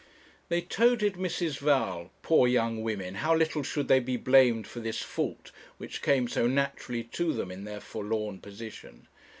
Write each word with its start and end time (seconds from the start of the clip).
They 0.49 0.61
toadied 0.63 1.13
Mrs. 1.13 1.59
Val 1.59 2.09
poor 2.23 2.47
young 2.47 2.81
women, 2.81 3.13
how 3.21 3.35
little 3.35 3.61
should 3.61 3.87
they 3.87 3.99
be 3.99 4.17
blamed 4.17 4.65
for 4.65 4.79
this 4.79 5.03
fault, 5.03 5.51
which 5.77 6.01
came 6.01 6.27
so 6.27 6.47
naturally 6.47 7.03
to 7.03 7.33
them 7.33 7.51
in 7.51 7.65
their 7.65 7.79
forlorn 7.79 8.39
position! 8.39 9.07